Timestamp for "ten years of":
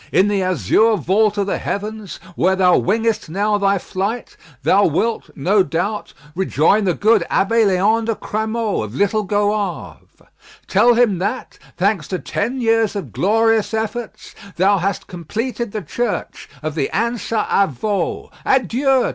12.17-13.11